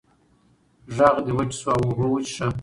غږ 0.95 1.17
دې 1.25 1.31
وچ 1.37 1.51
شو 1.59 1.69
اوبه 1.75 2.05
وڅښه! 2.09 2.47